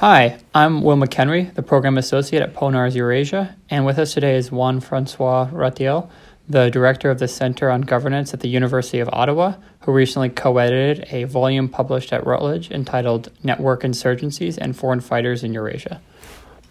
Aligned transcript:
Hi, 0.00 0.38
I'm 0.54 0.80
Will 0.80 0.96
McHenry, 0.96 1.54
the 1.54 1.62
Program 1.62 1.98
Associate 1.98 2.42
at 2.42 2.54
Ponars 2.54 2.96
Eurasia, 2.96 3.54
and 3.68 3.84
with 3.84 3.98
us 3.98 4.14
today 4.14 4.34
is 4.34 4.48
Jean-François 4.48 5.52
Ratelle, 5.52 6.08
the 6.48 6.70
Director 6.70 7.10
of 7.10 7.18
the 7.18 7.28
Center 7.28 7.68
on 7.68 7.82
Governance 7.82 8.32
at 8.32 8.40
the 8.40 8.48
University 8.48 9.00
of 9.00 9.10
Ottawa, 9.12 9.56
who 9.80 9.92
recently 9.92 10.30
co 10.30 10.56
edited 10.56 11.06
a 11.12 11.24
volume 11.24 11.68
published 11.68 12.14
at 12.14 12.24
Routledge 12.24 12.70
entitled 12.70 13.30
Network 13.42 13.82
Insurgencies 13.82 14.56
and 14.56 14.74
Foreign 14.74 15.00
Fighters 15.00 15.44
in 15.44 15.52
Eurasia. 15.52 16.00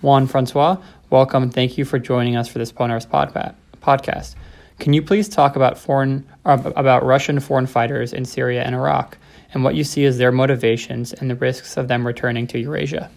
Juan 0.02 0.26
Francois, 0.26 0.78
welcome 1.12 1.44
and 1.44 1.54
thank 1.54 1.78
you 1.78 1.86
for 1.86 2.00
joining 2.00 2.36
us 2.36 2.48
for 2.48 2.58
this 2.58 2.72
Ponars 2.72 3.06
podcast. 3.06 4.34
Can 4.80 4.94
you 4.94 5.04
please 5.04 5.30
talk 5.30 5.56
about 5.56 5.78
foreign 5.78 6.28
uh, 6.46 6.58
about 6.76 7.06
Russian 7.06 7.40
foreign 7.40 7.68
fighters 7.68 8.12
in 8.12 8.26
Syria 8.26 8.64
and 8.64 8.74
Iraq 8.74 9.20
and 9.54 9.64
what 9.64 9.76
you 9.76 9.84
see 9.84 10.06
as 10.06 10.18
their 10.18 10.32
motivations 10.32 11.14
and 11.14 11.30
the 11.30 11.36
risks 11.36 11.78
of 11.78 11.88
them 11.88 12.06
returning 12.06 12.48
to 12.48 12.60
Eurasia? 12.60 13.10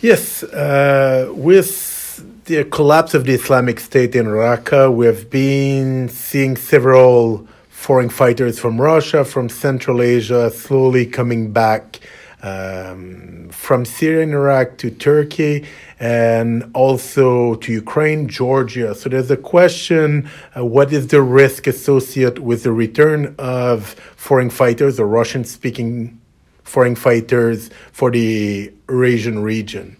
Yes, 0.00 0.42
uh, 0.42 1.32
with 1.34 2.44
the 2.44 2.64
collapse 2.64 3.14
of 3.14 3.24
the 3.24 3.32
Islamic 3.32 3.80
State 3.80 4.14
in 4.14 4.26
Raqqa, 4.26 4.94
we've 4.94 5.28
been 5.30 6.08
seeing 6.08 6.56
several 6.56 7.46
foreign 7.70 8.08
fighters 8.08 8.58
from 8.58 8.80
Russia, 8.80 9.24
from 9.24 9.48
Central 9.48 10.00
Asia, 10.02 10.50
slowly 10.50 11.06
coming 11.06 11.52
back 11.52 12.00
um, 12.42 13.43
from 13.64 13.86
Syria 13.86 14.24
and 14.24 14.34
Iraq 14.34 14.76
to 14.76 14.90
Turkey 14.90 15.64
and 15.98 16.70
also 16.74 17.54
to 17.54 17.72
Ukraine, 17.72 18.28
Georgia. 18.28 18.94
So 18.94 19.08
there's 19.08 19.30
a 19.30 19.38
question 19.38 20.28
uh, 20.54 20.66
what 20.66 20.92
is 20.92 21.06
the 21.06 21.22
risk 21.22 21.66
associated 21.66 22.40
with 22.40 22.64
the 22.64 22.72
return 22.72 23.34
of 23.38 23.94
foreign 24.16 24.50
fighters 24.50 25.00
or 25.00 25.06
Russian 25.06 25.44
speaking 25.44 26.20
foreign 26.62 26.94
fighters 26.94 27.70
for 27.92 28.10
the 28.10 28.70
Eurasian 28.88 29.42
region. 29.42 29.96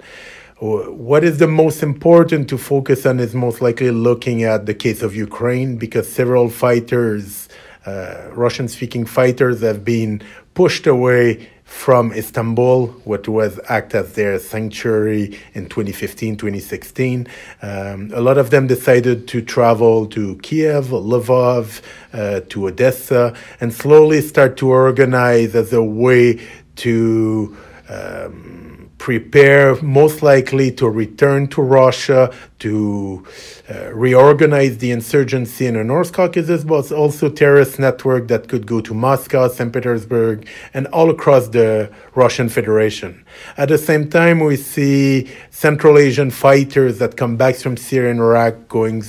What 0.60 1.24
is 1.24 1.38
the 1.38 1.48
most 1.48 1.82
important 1.82 2.48
to 2.50 2.58
focus 2.58 3.04
on 3.06 3.18
is 3.18 3.34
most 3.34 3.60
likely 3.60 3.90
looking 3.90 4.44
at 4.44 4.66
the 4.66 4.74
case 4.74 5.02
of 5.02 5.14
Ukraine 5.14 5.76
because 5.76 6.10
several 6.10 6.48
fighters, 6.48 7.48
uh, 7.86 8.28
Russian 8.32 8.68
speaking 8.68 9.04
fighters, 9.04 9.60
have 9.60 9.84
been 9.84 10.22
pushed 10.54 10.86
away 10.86 11.48
from 11.64 12.12
Istanbul, 12.12 12.88
what 13.04 13.26
was 13.26 13.58
act 13.68 13.94
as 13.94 14.12
their 14.12 14.38
sanctuary 14.38 15.38
in 15.54 15.66
2015, 15.66 16.36
2016. 16.36 17.26
Um, 17.62 18.10
a 18.14 18.20
lot 18.20 18.38
of 18.38 18.50
them 18.50 18.66
decided 18.66 19.26
to 19.28 19.40
travel 19.40 20.06
to 20.08 20.36
Kiev, 20.36 20.86
Lvov, 20.86 21.80
uh, 22.12 22.40
to 22.48 22.68
Odessa, 22.68 23.34
and 23.60 23.72
slowly 23.72 24.20
start 24.20 24.56
to 24.58 24.68
organize 24.68 25.54
as 25.54 25.72
a 25.72 25.82
way 25.82 26.40
to 26.76 27.56
um, 27.88 28.90
prepare, 28.98 29.80
most 29.82 30.22
likely 30.22 30.70
to 30.72 30.88
return 30.88 31.46
to 31.48 31.60
Russia, 31.60 32.32
to 32.58 33.22
uh, 33.68 33.92
reorganize 33.92 34.78
the 34.78 34.90
insurgency 34.90 35.66
in 35.66 35.74
the 35.74 35.84
North 35.84 36.12
Caucasus, 36.12 36.64
but 36.64 36.90
also 36.90 37.28
terrorist 37.28 37.78
network 37.78 38.28
that 38.28 38.48
could 38.48 38.66
go 38.66 38.80
to 38.80 38.94
Moscow, 38.94 39.48
St. 39.48 39.72
Petersburg, 39.72 40.48
and 40.72 40.86
all 40.88 41.10
across 41.10 41.48
the 41.48 41.90
Russian 42.14 42.48
Federation. 42.48 43.24
At 43.58 43.68
the 43.68 43.78
same 43.78 44.08
time, 44.08 44.40
we 44.40 44.56
see 44.56 45.30
Central 45.50 45.98
Asian 45.98 46.30
fighters 46.30 46.98
that 46.98 47.16
come 47.16 47.36
back 47.36 47.56
from 47.56 47.76
Syria 47.76 48.10
and 48.10 48.20
Iraq 48.20 48.68
going 48.68 49.02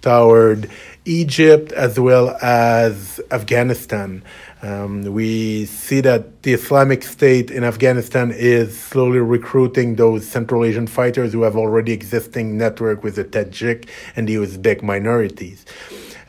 toward 0.00 0.70
Egypt 1.08 1.72
as 1.72 1.98
well 1.98 2.36
as 2.42 3.20
Afghanistan. 3.30 4.22
Um, 4.60 5.02
we 5.02 5.66
see 5.66 6.00
that 6.02 6.42
the 6.42 6.52
Islamic 6.52 7.02
State 7.02 7.50
in 7.50 7.64
Afghanistan 7.64 8.30
is 8.30 8.78
slowly 8.78 9.20
recruiting 9.20 9.96
those 9.96 10.26
Central 10.26 10.64
Asian 10.64 10.86
fighters 10.86 11.32
who 11.32 11.42
have 11.42 11.56
already 11.56 11.92
existing 11.92 12.58
network 12.58 13.02
with 13.02 13.16
the 13.16 13.24
Tajik 13.24 13.88
and 14.16 14.28
the 14.28 14.34
Uzbek 14.36 14.82
minorities. 14.82 15.64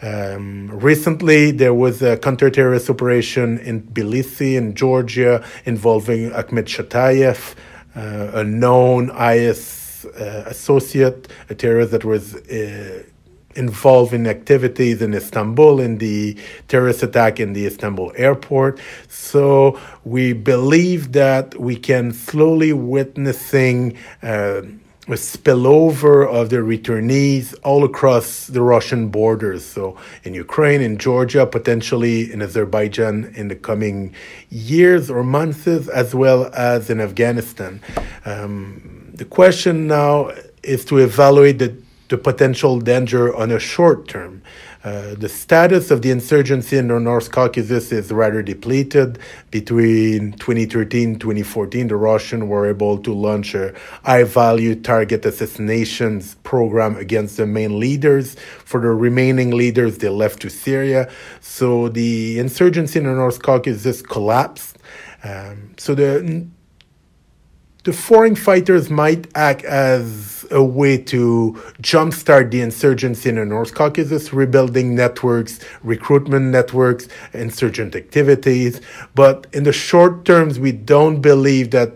Um, 0.02 0.70
recently, 0.71 1.52
there 1.52 1.73
was 1.73 2.02
a 2.02 2.17
counter-terrorist 2.17 2.89
operation 2.89 3.58
in 3.59 3.82
Tbilisi 3.82 4.55
in 4.55 4.73
Georgia 4.73 5.43
involving 5.65 6.32
Ahmed 6.32 6.67
Chatayev, 6.67 7.55
uh, 7.95 8.32
a 8.33 8.43
known 8.45 9.09
IS 9.09 10.05
uh, 10.05 10.43
associate, 10.48 11.27
a 11.49 11.55
terrorist 11.55 11.92
that 11.92 12.05
was 12.05 12.36
uh, 12.36 13.03
involved 13.55 14.14
in 14.14 14.27
activities 14.27 15.02
in 15.02 15.14
Istanbul 15.14 15.80
in 15.80 15.98
the 15.98 16.37
terrorist 16.67 17.04
attack 17.04 17.39
in 17.39 17.54
the 17.54 17.65
Istanbul 17.65 18.11
airport. 18.15 18.80
So 19.08 19.80
we 20.04 20.33
believe 20.33 21.11
that 21.14 21.59
we 21.59 21.76
can 21.76 22.11
slowly 22.11 22.73
witnessing 22.73 23.98
uh, 24.21 24.61
a 25.08 25.14
spillover 25.14 26.27
of 26.27 26.52
the 26.52 26.58
returnees 26.58 27.55
all 27.64 27.83
across 27.83 28.45
the 28.45 28.61
Russian 28.61 29.09
borders. 29.09 29.65
So 29.65 29.98
in 30.23 30.36
Ukraine, 30.36 30.82
in 30.82 30.99
Georgia, 30.99 31.48
potentially 31.48 32.32
in 32.32 32.43
Azerbaijan 32.43 33.33
in 33.36 33.48
the 33.48 33.55
coming 33.55 34.14
years 34.49 35.09
or 35.09 35.23
months, 35.23 35.65
as 35.67 36.14
well 36.14 36.52
as 36.54 36.92
in 36.92 37.02
Afghanistan. 37.02 37.82
Um, 38.26 39.11
the 39.15 39.26
question 39.26 39.88
now 39.88 40.32
is 40.61 40.86
to 40.86 40.99
evaluate 40.99 41.58
the 41.58 41.76
the 42.09 42.17
potential 42.17 42.80
danger 42.80 43.33
on 43.36 43.52
a 43.52 43.59
short 43.59 44.08
term. 44.08 44.42
Uh, 44.83 45.14
the 45.15 45.30
status 45.30 45.92
of 45.92 46.02
the 46.02 46.09
insurgency 46.09 46.77
in 46.77 46.87
the 46.87 46.99
North 46.99 47.31
Caucasus 47.31 47.92
is 47.92 48.11
rather 48.11 48.42
depleted. 48.42 49.20
Between 49.52 50.33
2013 50.33 51.20
2014, 51.20 51.87
the 51.89 51.95
Russians 51.95 52.45
were 52.45 52.67
able 52.67 52.97
to 52.99 53.14
launch 53.14 53.53
a 53.53 53.73
high 54.03 54.23
value 54.23 54.75
target 54.75 55.25
assassinations 55.25 56.36
program 56.43 56.95
against 56.95 57.37
the 57.37 57.45
main 57.45 57.80
leaders. 57.80 58.36
For 58.65 58.80
the 58.80 58.87
remaining 58.87 59.52
leaders, 59.52 59.97
they 59.97 60.09
left 60.09 60.41
to 60.41 60.49
Syria. 60.49 61.11
So 61.41 61.89
the 61.89 62.39
insurgency 62.39 62.99
in 62.99 63.05
the 63.05 63.14
North 63.14 63.41
Caucasus 63.43 64.02
collapsed. 64.02 64.77
Um, 65.23 65.76
so 65.77 65.93
the 65.93 66.47
the 67.83 67.93
foreign 67.93 68.35
fighters 68.35 68.89
might 68.89 69.27
act 69.35 69.63
as 69.63 70.45
a 70.51 70.61
way 70.61 70.97
to 70.97 71.53
jumpstart 71.81 72.51
the 72.51 72.59
insurgency 72.59 73.29
in 73.29 73.35
the 73.35 73.45
North 73.45 73.73
Caucasus, 73.73 74.33
rebuilding 74.33 74.95
networks, 74.95 75.59
recruitment 75.83 76.47
networks, 76.47 77.07
insurgent 77.33 77.95
activities. 77.95 78.81
But 79.15 79.47
in 79.53 79.63
the 79.63 79.71
short 79.71 80.25
terms, 80.25 80.59
we 80.59 80.73
don't 80.73 81.21
believe 81.21 81.71
that 81.71 81.93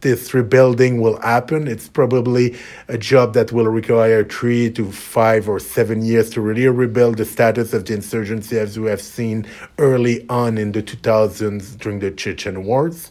this 0.00 0.32
rebuilding 0.32 1.02
will 1.02 1.20
happen. 1.20 1.68
It's 1.68 1.88
probably 1.88 2.56
a 2.88 2.96
job 2.96 3.34
that 3.34 3.52
will 3.52 3.66
require 3.66 4.24
three 4.24 4.70
to 4.70 4.90
five 4.90 5.48
or 5.48 5.60
seven 5.60 6.02
years 6.02 6.30
to 6.30 6.40
really 6.40 6.66
rebuild 6.66 7.18
the 7.18 7.26
status 7.26 7.74
of 7.74 7.84
the 7.84 7.92
insurgency, 7.94 8.58
as 8.58 8.78
we 8.78 8.88
have 8.88 9.02
seen 9.02 9.46
early 9.76 10.26
on 10.30 10.56
in 10.56 10.72
the 10.72 10.82
2000s 10.82 11.78
during 11.78 11.98
the 11.98 12.10
Chechen 12.10 12.64
wars. 12.64 13.10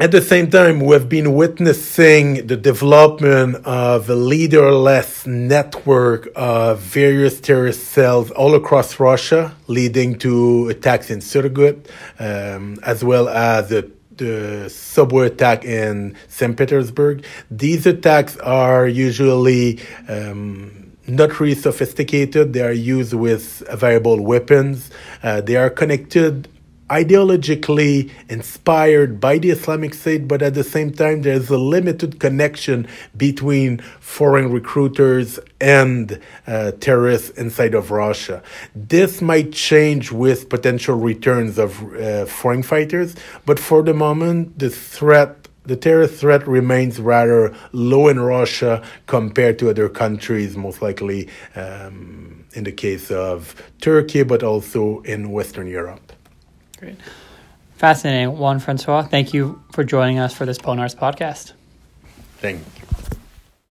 At 0.00 0.12
the 0.12 0.20
same 0.22 0.48
time, 0.48 0.78
we 0.78 0.92
have 0.92 1.08
been 1.08 1.34
witnessing 1.34 2.46
the 2.46 2.56
development 2.56 3.56
of 3.66 4.08
a 4.08 4.14
leaderless 4.14 5.26
network 5.26 6.28
of 6.36 6.78
various 6.78 7.40
terrorist 7.40 7.82
cells 7.82 8.30
all 8.30 8.54
across 8.54 9.00
Russia, 9.00 9.56
leading 9.66 10.16
to 10.20 10.68
attacks 10.68 11.10
in 11.10 11.18
Surgut, 11.18 11.88
um, 12.20 12.78
as 12.84 13.02
well 13.02 13.28
as 13.28 13.70
the, 13.70 13.90
the 14.16 14.70
subway 14.70 15.26
attack 15.26 15.64
in 15.64 16.14
St. 16.28 16.56
Petersburg. 16.56 17.24
These 17.50 17.84
attacks 17.84 18.36
are 18.36 18.86
usually 18.86 19.80
um, 20.08 20.92
not 21.08 21.40
really 21.40 21.56
sophisticated. 21.56 22.52
They 22.52 22.62
are 22.62 22.70
used 22.70 23.14
with 23.14 23.66
variable 23.76 24.20
weapons. 24.20 24.92
Uh, 25.24 25.40
they 25.40 25.56
are 25.56 25.70
connected 25.70 26.46
ideologically 26.88 28.10
inspired 28.28 29.20
by 29.20 29.38
the 29.38 29.50
Islamic 29.50 29.94
State, 29.94 30.26
but 30.26 30.42
at 30.42 30.54
the 30.54 30.64
same 30.64 30.92
time, 30.92 31.22
there's 31.22 31.50
a 31.50 31.58
limited 31.58 32.18
connection 32.18 32.86
between 33.16 33.78
foreign 34.00 34.50
recruiters 34.50 35.38
and 35.60 36.20
uh, 36.46 36.72
terrorists 36.80 37.30
inside 37.30 37.74
of 37.74 37.90
Russia. 37.90 38.42
This 38.74 39.20
might 39.20 39.52
change 39.52 40.12
with 40.12 40.48
potential 40.48 40.96
returns 40.96 41.58
of 41.58 41.82
uh, 41.94 42.26
foreign 42.26 42.62
fighters, 42.62 43.14
but 43.44 43.58
for 43.58 43.82
the 43.82 43.94
moment, 43.94 44.58
the 44.58 44.70
threat 44.70 45.48
the 45.68 45.76
terror 45.76 46.06
threat 46.06 46.48
remains 46.48 46.98
rather 46.98 47.54
low 47.72 48.08
in 48.08 48.18
Russia 48.18 48.82
compared 49.06 49.58
to 49.58 49.68
other 49.68 49.90
countries, 49.90 50.56
most 50.56 50.80
likely 50.80 51.28
um, 51.56 52.46
in 52.54 52.64
the 52.64 52.72
case 52.72 53.10
of 53.10 53.54
Turkey, 53.78 54.22
but 54.22 54.42
also 54.42 55.00
in 55.02 55.30
Western 55.30 55.66
Europe. 55.66 56.14
Great. 56.78 56.96
Fascinating. 57.76 58.36
Jean-François, 58.36 59.08
thank 59.08 59.32
you 59.32 59.62
for 59.72 59.84
joining 59.84 60.18
us 60.18 60.34
for 60.34 60.46
this 60.46 60.58
Ponars 60.58 60.94
podcast. 60.96 61.52
Thank 62.40 62.58
you. 62.58 63.07